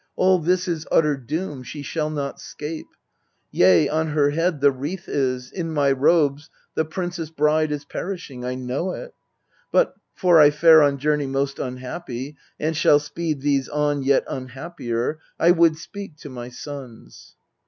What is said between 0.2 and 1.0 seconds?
this is